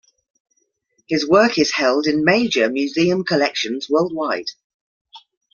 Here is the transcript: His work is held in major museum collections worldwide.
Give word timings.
His 1.07 1.27
work 1.29 1.59
is 1.59 1.73
held 1.73 2.07
in 2.07 2.25
major 2.25 2.67
museum 2.71 3.23
collections 3.23 3.87
worldwide. 3.87 4.47